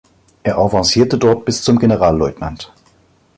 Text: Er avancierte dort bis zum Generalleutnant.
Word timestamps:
Er 0.41 0.57
avancierte 0.57 1.19
dort 1.19 1.45
bis 1.45 1.61
zum 1.61 1.77
Generalleutnant. 1.77 2.73